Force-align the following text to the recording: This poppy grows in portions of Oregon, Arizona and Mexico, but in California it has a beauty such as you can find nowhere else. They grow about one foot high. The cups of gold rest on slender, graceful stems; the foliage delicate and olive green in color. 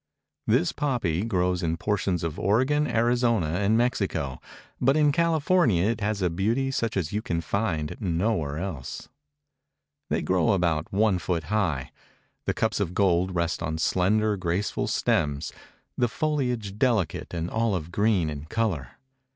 This 0.47 0.71
poppy 0.71 1.23
grows 1.23 1.61
in 1.61 1.77
portions 1.77 2.23
of 2.23 2.39
Oregon, 2.39 2.87
Arizona 2.87 3.59
and 3.59 3.77
Mexico, 3.77 4.41
but 4.81 4.97
in 4.97 5.11
California 5.11 5.83
it 5.85 6.01
has 6.01 6.23
a 6.23 6.29
beauty 6.31 6.71
such 6.71 6.97
as 6.97 7.13
you 7.13 7.21
can 7.21 7.39
find 7.39 7.95
nowhere 7.99 8.57
else. 8.57 9.09
They 10.09 10.23
grow 10.23 10.53
about 10.53 10.91
one 10.91 11.19
foot 11.19 11.43
high. 11.53 11.91
The 12.45 12.53
cups 12.55 12.79
of 12.79 12.95
gold 12.95 13.35
rest 13.35 13.61
on 13.61 13.77
slender, 13.77 14.37
graceful 14.37 14.87
stems; 14.87 15.53
the 15.95 16.07
foliage 16.07 16.79
delicate 16.79 17.31
and 17.31 17.47
olive 17.51 17.91
green 17.91 18.27
in 18.27 18.45
color. 18.45 18.93